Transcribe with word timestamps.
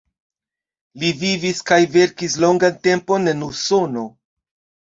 Li 1.03 1.11
vivis 1.19 1.61
kaj 1.71 1.79
verkis 1.97 2.39
longan 2.45 2.81
tempon 2.89 3.33
en 3.35 3.47
Usono. 3.53 4.09